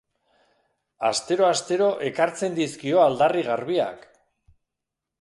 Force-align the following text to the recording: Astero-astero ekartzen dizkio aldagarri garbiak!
Astero-astero 1.09 1.91
ekartzen 2.09 2.57
dizkio 2.63 3.05
aldagarri 3.05 3.47
garbiak! 3.53 4.13